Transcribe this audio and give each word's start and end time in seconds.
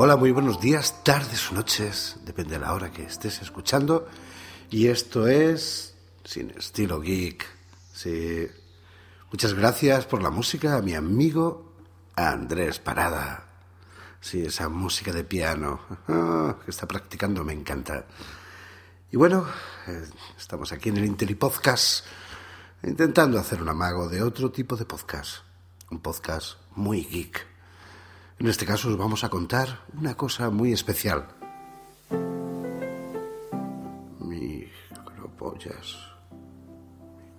Hola, 0.00 0.14
muy 0.14 0.30
buenos 0.30 0.60
días, 0.60 1.02
tardes 1.02 1.50
o 1.50 1.56
noches, 1.56 2.20
depende 2.24 2.52
de 2.52 2.60
la 2.60 2.72
hora 2.72 2.92
que 2.92 3.02
estés 3.02 3.42
escuchando. 3.42 4.06
Y 4.70 4.86
esto 4.86 5.26
es 5.26 5.96
Sin 6.22 6.50
Estilo 6.50 7.00
Geek. 7.00 7.44
Sí. 7.92 8.46
Muchas 9.32 9.54
gracias 9.54 10.06
por 10.06 10.22
la 10.22 10.30
música 10.30 10.76
a 10.76 10.82
mi 10.82 10.94
amigo 10.94 11.72
Andrés 12.14 12.78
Parada. 12.78 13.48
Sí, 14.20 14.42
esa 14.42 14.68
música 14.68 15.10
de 15.10 15.24
piano 15.24 15.80
que 16.64 16.70
está 16.70 16.86
practicando 16.86 17.42
me 17.42 17.52
encanta. 17.52 18.06
Y 19.10 19.16
bueno, 19.16 19.48
eh, 19.88 20.04
estamos 20.38 20.70
aquí 20.70 20.90
en 20.90 20.98
el 20.98 21.06
Interi 21.06 21.34
Podcast 21.34 22.06
intentando 22.84 23.36
hacer 23.36 23.60
un 23.60 23.68
amago 23.68 24.08
de 24.08 24.22
otro 24.22 24.52
tipo 24.52 24.76
de 24.76 24.84
podcast. 24.84 25.38
Un 25.90 25.98
podcast 25.98 26.56
muy 26.76 27.02
geek. 27.02 27.57
En 28.40 28.46
este 28.46 28.64
caso 28.64 28.88
os 28.88 28.96
vamos 28.96 29.24
a 29.24 29.28
contar 29.28 29.80
una 29.94 30.16
cosa 30.16 30.48
muy 30.48 30.72
especial. 30.72 31.26
Micropollas. 34.20 35.98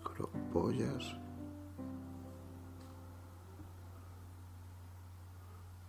Micropollas. 0.04 1.16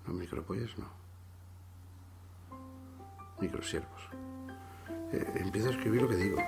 No, 0.06 0.14
micropollas 0.14 0.78
no. 0.78 0.86
Microsiervos. 3.40 4.02
Eh, 5.12 5.32
empiezo 5.40 5.70
a 5.70 5.72
escribir 5.72 6.02
lo 6.02 6.08
que 6.08 6.16
digo. 6.16 6.38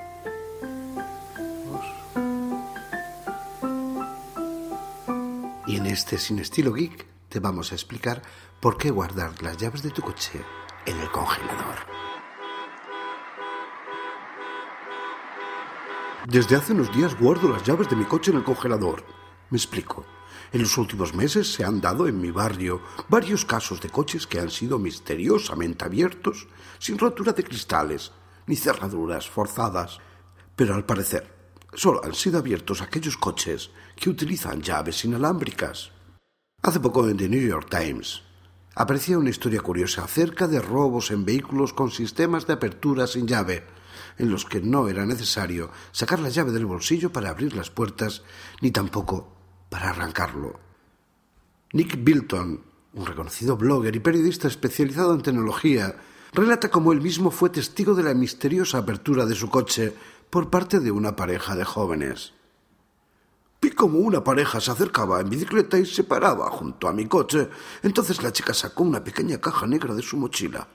Y 5.67 5.77
en 5.77 5.87
este 5.87 6.17
Sin 6.17 6.39
Estilo 6.39 6.73
Geek 6.73 7.12
te 7.33 7.41
vamos 7.41 7.73
a 7.73 7.75
explicar 7.75 8.21
por 8.61 8.77
qué 8.77 8.91
guardar 8.91 9.43
las 9.43 9.57
llaves 9.57 9.83
de 9.83 9.89
tu 9.89 10.03
coche 10.03 10.45
en 10.85 11.01
el 11.01 11.11
congelador. 11.11 11.79
Desde 16.29 16.57
hace 16.57 16.75
unos 16.75 16.95
días 16.95 17.19
guardo 17.19 17.49
las 17.49 17.65
llaves 17.65 17.89
de 17.89 17.97
mi 17.97 18.05
coche 18.05 18.33
en 18.33 18.37
el 18.37 18.45
congelador. 18.45 19.03
Me 19.49 19.57
explico. 19.57 20.05
En 20.53 20.61
los 20.61 20.77
últimos 20.77 21.15
meses 21.15 21.51
se 21.51 21.65
han 21.65 21.81
dado 21.81 22.07
en 22.07 22.21
mi 22.21 22.31
barrio 22.31 22.83
varios 23.09 23.47
casos 23.47 23.81
de 23.81 23.89
coches 23.89 24.27
que 24.27 24.39
han 24.39 24.51
sido 24.51 24.79
misteriosamente 24.79 25.87
abiertos 25.87 26.49
sin 26.79 26.99
rotura 26.99 27.33
de 27.33 27.45
cristales 27.45 28.13
ni 28.47 28.57
cerraduras 28.57 29.27
forzadas. 29.27 30.01
Pero 30.55 30.75
al 30.75 30.85
parecer, 30.85 31.35
solo 31.73 32.05
han 32.05 32.13
sido 32.13 32.39
abiertos 32.39 32.83
aquellos 32.83 33.17
coches 33.17 33.71
que 33.97 34.11
utilizan 34.11 34.61
llaves 34.61 35.03
inalámbricas. 35.07 35.92
Hace 36.65 36.79
poco 36.79 37.09
en 37.09 37.17
The 37.17 37.29
New 37.29 37.41
York 37.41 37.67
Times 37.69 38.23
aparecía 38.77 39.19
una 39.19 39.31
historia 39.31 39.61
curiosa 39.61 40.05
acerca 40.05 40.47
de 40.47 40.61
robos 40.61 41.11
en 41.11 41.25
vehículos 41.25 41.73
con 41.73 41.91
sistemas 41.91 42.47
de 42.47 42.53
apertura 42.53 43.09
sin 43.09 43.27
llave, 43.27 43.65
en 44.17 44.31
los 44.31 44.45
que 44.45 44.61
no 44.61 44.89
era 44.89 45.05
necesario 45.05 45.71
sacar 45.91 46.21
la 46.21 46.29
llave 46.29 46.53
del 46.53 46.67
bolsillo 46.67 47.13
para 47.13 47.31
abrir 47.31 47.57
las 47.57 47.71
puertas, 47.71 48.23
ni 48.61 48.71
tampoco 48.71 49.37
para 49.71 49.91
arrancarlo. 49.91 50.61
Nick 51.73 52.05
Bilton, 52.05 52.63
un 52.93 53.07
reconocido 53.07 53.57
blogger 53.57 53.97
y 53.97 54.01
periodista 54.01 54.47
especializado 54.47 55.15
en 55.15 55.23
tecnología, 55.23 55.97
relata 56.33 56.71
cómo 56.71 56.93
él 56.93 57.01
mismo 57.01 57.33
fue 57.33 57.51
testigo 57.51 57.97
de 57.97 58.05
la 58.05 58.15
misteriosa 58.15 58.79
apertura 58.79 59.27
de 59.27 59.35
su 59.35 59.51
coche 59.51 59.93
por 60.31 60.49
parte 60.49 60.79
de 60.79 60.93
una 60.93 61.17
pareja 61.17 61.57
de 61.57 61.65
jóvenes. 61.65 62.35
Vi 63.63 63.71
como 63.71 64.01
una 64.01 64.25
pareja 64.25 64.61
se 64.61 64.73
acercaba 64.73 65.21
en 65.21 65.31
bicicleta 65.31 65.79
y 65.79 65.87
se 65.87 66.03
paraba 66.03 66.51
junto 66.51 66.89
a 66.89 66.93
mi 66.93 67.07
coche. 67.07 67.49
Entonces 67.85 68.21
la 68.21 68.33
chica 68.33 68.53
sacó 68.53 68.83
una 68.83 69.05
pequeña 69.05 69.41
caja 69.41 69.69
negra 69.69 69.95
de 69.95 70.03
su 70.03 70.17
mochila. 70.17 70.67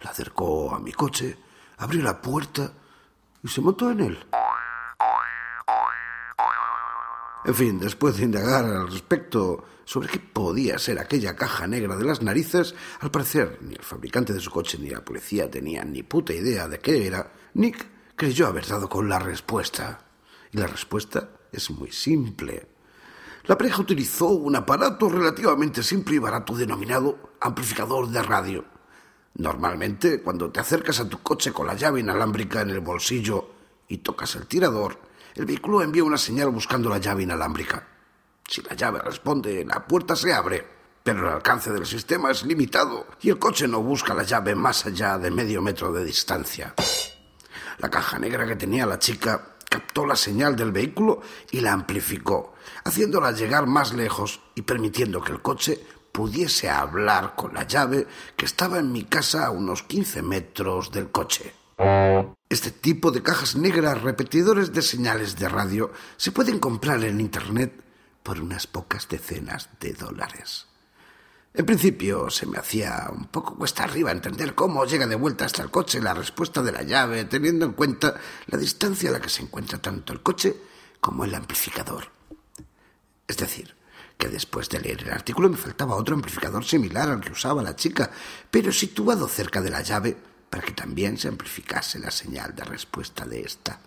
La 0.00 0.10
acercó 0.10 0.72
a 0.72 0.78
mi 0.78 0.92
coche, 0.92 1.36
abrió 1.78 2.04
la 2.04 2.22
puerta 2.22 2.72
y 3.42 3.48
se 3.48 3.60
montó 3.60 3.90
en 3.90 4.00
él. 4.00 4.26
En 7.46 7.54
fin, 7.54 7.80
después 7.80 8.16
de 8.16 8.24
indagar 8.26 8.64
al 8.64 8.92
respecto 8.92 9.64
sobre 9.84 10.08
qué 10.08 10.20
podía 10.20 10.78
ser 10.78 11.00
aquella 11.00 11.34
caja 11.34 11.66
negra 11.66 11.96
de 11.96 12.04
las 12.04 12.22
narices, 12.22 12.76
al 13.00 13.10
parecer 13.10 13.58
ni 13.62 13.74
el 13.74 13.82
fabricante 13.82 14.32
de 14.32 14.38
su 14.38 14.52
coche 14.52 14.78
ni 14.78 14.90
la 14.90 15.04
policía 15.04 15.50
tenían 15.50 15.92
ni 15.92 16.04
puta 16.04 16.32
idea 16.32 16.68
de 16.68 16.78
qué 16.78 17.08
era, 17.08 17.32
Nick 17.54 17.88
creyó 18.14 18.46
haber 18.46 18.68
dado 18.68 18.88
con 18.88 19.08
la 19.08 19.18
respuesta. 19.18 20.09
La 20.52 20.66
respuesta 20.66 21.28
es 21.52 21.70
muy 21.70 21.92
simple. 21.92 22.66
La 23.44 23.56
pareja 23.56 23.80
utilizó 23.80 24.26
un 24.26 24.56
aparato 24.56 25.08
relativamente 25.08 25.82
simple 25.82 26.16
y 26.16 26.18
barato 26.18 26.54
denominado 26.54 27.36
amplificador 27.40 28.08
de 28.08 28.22
radio. 28.22 28.64
Normalmente, 29.34 30.22
cuando 30.22 30.50
te 30.50 30.60
acercas 30.60 31.00
a 31.00 31.08
tu 31.08 31.22
coche 31.22 31.52
con 31.52 31.66
la 31.66 31.74
llave 31.74 32.00
inalámbrica 32.00 32.62
en 32.62 32.70
el 32.70 32.80
bolsillo 32.80 33.50
y 33.88 33.98
tocas 33.98 34.34
el 34.34 34.46
tirador, 34.46 34.98
el 35.36 35.46
vehículo 35.46 35.82
envía 35.82 36.04
una 36.04 36.18
señal 36.18 36.50
buscando 36.50 36.90
la 36.90 36.98
llave 36.98 37.22
inalámbrica. 37.22 37.86
Si 38.46 38.60
la 38.62 38.74
llave 38.74 39.00
responde, 39.00 39.64
la 39.64 39.86
puerta 39.86 40.16
se 40.16 40.32
abre, 40.32 40.66
pero 41.04 41.28
el 41.28 41.34
alcance 41.34 41.70
del 41.70 41.86
sistema 41.86 42.32
es 42.32 42.44
limitado 42.44 43.06
y 43.22 43.30
el 43.30 43.38
coche 43.38 43.68
no 43.68 43.80
busca 43.82 44.14
la 44.14 44.24
llave 44.24 44.56
más 44.56 44.84
allá 44.84 45.16
de 45.16 45.30
medio 45.30 45.62
metro 45.62 45.92
de 45.92 46.04
distancia. 46.04 46.74
La 47.78 47.88
caja 47.88 48.18
negra 48.18 48.46
que 48.46 48.56
tenía 48.56 48.84
la 48.84 48.98
chica 48.98 49.49
captó 49.70 50.04
la 50.04 50.16
señal 50.16 50.56
del 50.56 50.72
vehículo 50.72 51.22
y 51.50 51.60
la 51.60 51.72
amplificó, 51.72 52.52
haciéndola 52.84 53.32
llegar 53.32 53.66
más 53.66 53.94
lejos 53.94 54.40
y 54.54 54.62
permitiendo 54.62 55.22
que 55.22 55.32
el 55.32 55.40
coche 55.40 55.80
pudiese 56.12 56.68
hablar 56.68 57.34
con 57.36 57.54
la 57.54 57.66
llave 57.66 58.06
que 58.36 58.44
estaba 58.44 58.78
en 58.78 58.92
mi 58.92 59.04
casa 59.04 59.46
a 59.46 59.50
unos 59.50 59.84
15 59.84 60.22
metros 60.22 60.90
del 60.90 61.10
coche. 61.10 61.54
Este 62.50 62.72
tipo 62.72 63.10
de 63.10 63.22
cajas 63.22 63.56
negras 63.56 64.02
repetidores 64.02 64.72
de 64.74 64.82
señales 64.82 65.38
de 65.38 65.48
radio 65.48 65.92
se 66.18 66.32
pueden 66.32 66.58
comprar 66.58 67.02
en 67.04 67.20
Internet 67.20 67.72
por 68.22 68.40
unas 68.40 68.66
pocas 68.66 69.08
decenas 69.08 69.70
de 69.80 69.94
dólares. 69.94 70.69
En 71.52 71.66
principio 71.66 72.30
se 72.30 72.46
me 72.46 72.58
hacía 72.58 73.08
un 73.12 73.26
poco 73.26 73.56
cuesta 73.56 73.82
arriba 73.82 74.12
entender 74.12 74.54
cómo 74.54 74.84
llega 74.84 75.08
de 75.08 75.16
vuelta 75.16 75.44
hasta 75.44 75.62
el 75.62 75.70
coche 75.70 76.00
la 76.00 76.14
respuesta 76.14 76.62
de 76.62 76.70
la 76.70 76.82
llave, 76.82 77.24
teniendo 77.24 77.66
en 77.66 77.72
cuenta 77.72 78.14
la 78.46 78.56
distancia 78.56 79.10
a 79.10 79.12
la 79.12 79.20
que 79.20 79.28
se 79.28 79.42
encuentra 79.42 79.78
tanto 79.78 80.12
el 80.12 80.22
coche 80.22 80.56
como 81.00 81.24
el 81.24 81.34
amplificador. 81.34 82.08
Es 83.26 83.36
decir, 83.36 83.74
que 84.16 84.28
después 84.28 84.68
de 84.68 84.80
leer 84.80 85.02
el 85.02 85.12
artículo 85.12 85.48
me 85.48 85.56
faltaba 85.56 85.96
otro 85.96 86.14
amplificador 86.14 86.64
similar 86.64 87.08
al 87.08 87.20
que 87.20 87.32
usaba 87.32 87.62
la 87.62 87.74
chica, 87.74 88.10
pero 88.50 88.70
situado 88.70 89.26
cerca 89.26 89.60
de 89.60 89.70
la 89.70 89.82
llave 89.82 90.16
para 90.48 90.62
que 90.62 90.72
también 90.72 91.18
se 91.18 91.28
amplificase 91.28 91.98
la 91.98 92.10
señal 92.12 92.54
de 92.54 92.64
respuesta 92.64 93.24
de 93.24 93.40
esta. 93.40 93.80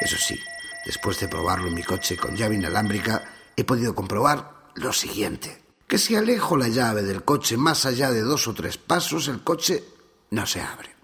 Eso 0.00 0.16
sí, 0.16 0.40
después 0.86 1.20
de 1.20 1.28
probarlo 1.28 1.68
en 1.68 1.74
mi 1.74 1.82
coche 1.82 2.16
con 2.16 2.36
llave 2.36 2.54
inalámbrica, 2.54 3.22
he 3.56 3.64
podido 3.64 3.94
comprobar 3.94 4.55
lo 4.76 4.92
siguiente, 4.92 5.62
que 5.86 5.98
si 5.98 6.16
alejo 6.16 6.56
la 6.56 6.68
llave 6.68 7.02
del 7.02 7.24
coche 7.24 7.56
más 7.56 7.86
allá 7.86 8.10
de 8.10 8.22
dos 8.22 8.46
o 8.46 8.54
tres 8.54 8.78
pasos, 8.78 9.28
el 9.28 9.42
coche 9.42 9.84
no 10.30 10.46
se 10.46 10.60
abre. 10.60 10.94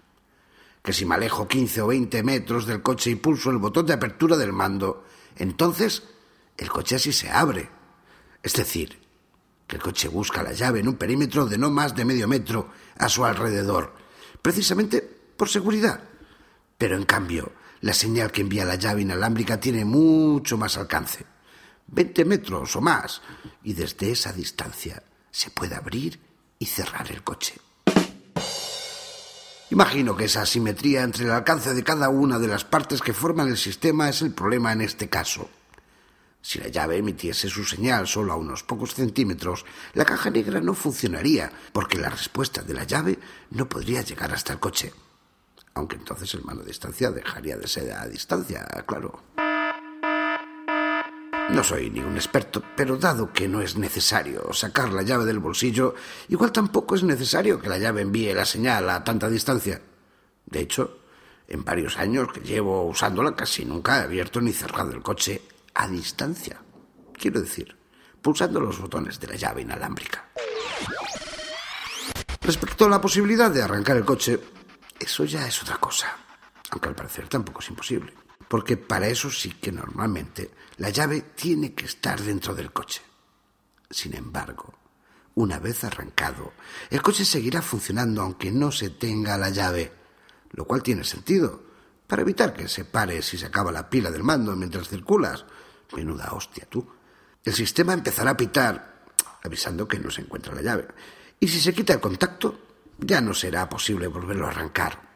Que 0.81 0.93
si 0.93 1.05
me 1.05 1.15
alejo 1.15 1.47
15 1.47 1.81
o 1.81 1.87
20 1.87 2.23
metros 2.23 2.65
del 2.65 2.81
coche 2.81 3.09
y 3.11 3.15
pulso 3.15 3.49
el 3.49 3.57
botón 3.57 3.85
de 3.85 3.93
apertura 3.93 4.37
del 4.37 4.53
mando, 4.53 5.05
entonces 5.37 6.03
el 6.57 6.69
coche 6.69 6.95
así 6.95 7.11
se 7.11 7.29
abre. 7.29 7.69
Es 8.43 8.53
decir, 8.53 8.99
que 9.65 9.77
el 9.77 9.81
coche 9.81 10.07
busca 10.07 10.43
la 10.43 10.53
llave 10.53 10.81
en 10.81 10.89
un 10.89 10.95
perímetro 10.95 11.45
de 11.45 11.57
no 11.57 11.71
más 11.71 11.95
de 11.95 12.05
medio 12.05 12.27
metro 12.27 12.69
a 12.97 13.09
su 13.09 13.25
alrededor, 13.25 13.95
precisamente 14.41 15.01
por 15.01 15.49
seguridad. 15.49 16.03
Pero 16.77 16.95
en 16.97 17.05
cambio, 17.05 17.53
la 17.81 17.93
señal 17.93 18.31
que 18.31 18.41
envía 18.41 18.65
la 18.65 18.75
llave 18.75 19.01
inalámbrica 19.01 19.59
tiene 19.59 19.85
mucho 19.85 20.57
más 20.57 20.77
alcance, 20.77 21.25
20 21.87 22.25
metros 22.25 22.75
o 22.75 22.81
más, 22.81 23.21
y 23.63 23.73
desde 23.73 24.11
esa 24.11 24.33
distancia 24.33 25.03
se 25.31 25.51
puede 25.51 25.75
abrir 25.75 26.19
y 26.59 26.65
cerrar 26.65 27.11
el 27.11 27.23
coche. 27.23 27.55
Imagino 29.69 30.15
que 30.15 30.25
esa 30.25 30.43
asimetría 30.43 31.01
entre 31.01 31.25
el 31.25 31.31
alcance 31.31 31.73
de 31.73 31.83
cada 31.83 32.09
una 32.09 32.37
de 32.37 32.47
las 32.47 32.63
partes 32.63 33.01
que 33.01 33.13
forman 33.13 33.47
el 33.47 33.57
sistema 33.57 34.09
es 34.09 34.21
el 34.21 34.33
problema 34.33 34.71
en 34.71 34.81
este 34.81 35.09
caso. 35.09 35.49
Si 36.41 36.59
la 36.59 36.67
llave 36.67 36.97
emitiese 36.97 37.49
su 37.49 37.63
señal 37.63 38.07
solo 38.07 38.33
a 38.33 38.35
unos 38.35 38.63
pocos 38.63 38.93
centímetros, 38.93 39.65
la 39.93 40.05
caja 40.05 40.29
negra 40.29 40.61
no 40.61 40.73
funcionaría, 40.73 41.51
porque 41.71 41.97
la 41.97 42.09
respuesta 42.09 42.61
de 42.61 42.73
la 42.73 42.83
llave 42.83 43.17
no 43.51 43.67
podría 43.67 44.01
llegar 44.01 44.33
hasta 44.33 44.53
el 44.53 44.59
coche 44.59 44.93
aunque 45.75 45.95
entonces 45.95 46.33
el 46.33 46.43
mano 46.43 46.61
a 46.61 46.65
distancia 46.65 47.11
dejaría 47.11 47.57
de 47.57 47.67
ser 47.67 47.91
a 47.93 48.07
distancia, 48.07 48.65
claro. 48.85 49.19
No 51.49 51.63
soy 51.63 51.89
ningún 51.89 52.15
experto, 52.15 52.63
pero 52.75 52.97
dado 52.97 53.31
que 53.31 53.47
no 53.47 53.61
es 53.61 53.75
necesario 53.75 54.51
sacar 54.53 54.91
la 54.91 55.03
llave 55.03 55.25
del 55.25 55.39
bolsillo, 55.39 55.93
igual 56.29 56.51
tampoco 56.51 56.95
es 56.95 57.03
necesario 57.03 57.59
que 57.59 57.69
la 57.69 57.77
llave 57.77 58.01
envíe 58.01 58.33
la 58.33 58.45
señal 58.45 58.89
a 58.89 59.03
tanta 59.03 59.29
distancia. 59.29 59.81
De 60.45 60.61
hecho, 60.61 60.99
en 61.47 61.63
varios 61.63 61.97
años 61.97 62.29
que 62.33 62.41
llevo 62.41 62.87
usándola 62.87 63.35
casi 63.35 63.65
nunca 63.65 63.99
he 63.99 64.03
abierto 64.03 64.41
ni 64.41 64.51
cerrado 64.51 64.91
el 64.91 65.03
coche 65.03 65.41
a 65.75 65.87
distancia. 65.87 66.61
Quiero 67.13 67.41
decir, 67.41 67.75
pulsando 68.21 68.59
los 68.59 68.79
botones 68.79 69.19
de 69.19 69.27
la 69.27 69.35
llave 69.35 69.61
inalámbrica. 69.61 70.29
Respecto 72.41 72.85
a 72.85 72.89
la 72.89 73.01
posibilidad 73.01 73.51
de 73.51 73.61
arrancar 73.61 73.97
el 73.97 74.05
coche, 74.05 74.39
eso 74.99 75.25
ya 75.25 75.47
es 75.47 75.61
otra 75.61 75.77
cosa, 75.77 76.17
aunque 76.71 76.89
al 76.89 76.95
parecer 76.95 77.27
tampoco 77.27 77.59
es 77.59 77.69
imposible, 77.69 78.13
porque 78.53 78.77
para 78.77 79.07
eso 79.07 79.31
sí 79.31 79.49
que 79.59 79.71
normalmente 79.71 80.51
la 80.77 80.91
llave 80.91 81.21
tiene 81.33 81.73
que 81.73 81.85
estar 81.85 82.21
dentro 82.21 82.53
del 82.53 82.71
coche. 82.71 83.01
Sin 83.89 84.15
embargo, 84.15 84.75
una 85.33 85.57
vez 85.57 85.83
arrancado, 85.83 86.53
el 86.91 87.01
coche 87.01 87.25
seguirá 87.25 87.63
funcionando 87.63 88.21
aunque 88.21 88.51
no 88.51 88.71
se 88.71 88.91
tenga 88.91 89.39
la 89.39 89.49
llave, 89.49 89.91
lo 90.51 90.65
cual 90.65 90.83
tiene 90.83 91.03
sentido, 91.03 91.63
para 92.05 92.21
evitar 92.21 92.53
que 92.53 92.67
se 92.67 92.85
pare 92.85 93.23
si 93.23 93.39
se 93.39 93.47
acaba 93.47 93.71
la 93.71 93.89
pila 93.89 94.11
del 94.11 94.21
mando 94.21 94.55
mientras 94.55 94.87
circulas. 94.87 95.45
Menuda 95.95 96.31
hostia 96.33 96.67
tú. 96.69 96.87
El 97.43 97.53
sistema 97.53 97.93
empezará 97.93 98.29
a 98.29 98.37
pitar, 98.37 99.05
avisando 99.43 99.87
que 99.87 99.97
no 99.97 100.11
se 100.11 100.21
encuentra 100.21 100.53
la 100.53 100.61
llave. 100.61 100.89
Y 101.39 101.47
si 101.47 101.59
se 101.59 101.73
quita 101.73 101.93
el 101.93 101.99
contacto, 101.99 102.59
ya 102.99 103.19
no 103.19 103.33
será 103.33 103.67
posible 103.67 104.05
volverlo 104.05 104.45
a 104.45 104.51
arrancar. 104.51 105.12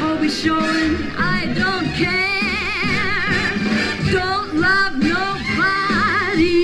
always 0.06 0.38
showing, 0.38 0.92
I 1.38 1.40
don't 1.62 1.90
care, 2.04 3.48
don't 4.12 4.50
love 4.68 4.94
nobody, 5.16 6.60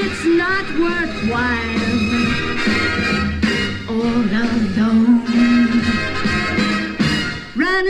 it's 0.00 0.24
not 0.42 0.64
worthwhile, 0.84 1.73